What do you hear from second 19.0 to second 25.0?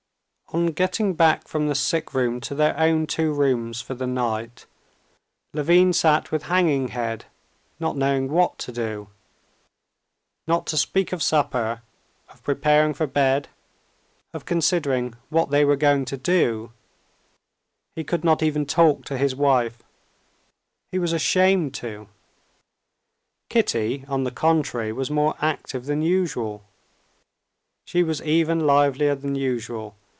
to his wife; he was ashamed to. Kitty, on the contrary,